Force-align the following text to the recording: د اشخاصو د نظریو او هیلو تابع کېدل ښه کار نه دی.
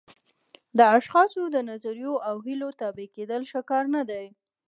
د 0.77 0.79
اشخاصو 0.97 1.41
د 1.55 1.57
نظریو 1.69 2.13
او 2.27 2.35
هیلو 2.45 2.69
تابع 2.79 3.07
کېدل 3.15 3.41
ښه 3.51 3.61
کار 3.69 3.85
نه 3.95 4.01
دی. 4.09 4.25